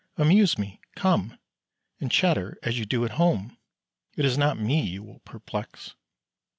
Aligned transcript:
Amuse 0.17 0.57
me! 0.57 0.81
come, 0.95 1.37
And 1.99 2.11
chatter 2.11 2.57
as 2.63 2.79
you 2.79 2.85
do 2.85 3.05
at 3.05 3.11
home; 3.21 3.59
It 4.17 4.25
is 4.25 4.35
not 4.35 4.57
me 4.57 4.81
you 4.81 5.03
will 5.03 5.19
perplex." 5.19 5.93